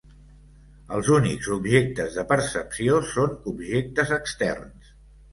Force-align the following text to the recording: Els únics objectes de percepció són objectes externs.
Els 0.95 1.09
únics 1.17 1.49
objectes 1.55 2.15
de 2.19 2.23
percepció 2.31 2.97
són 3.11 3.35
objectes 3.53 4.15
externs. 4.17 4.89